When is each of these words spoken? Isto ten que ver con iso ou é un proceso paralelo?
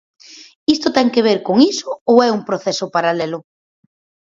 Isto 0.75 0.87
ten 0.97 1.07
que 1.13 1.25
ver 1.27 1.39
con 1.47 1.55
iso 1.71 1.89
ou 2.11 2.17
é 2.27 2.29
un 2.37 2.41
proceso 2.49 2.85
paralelo? 2.95 3.39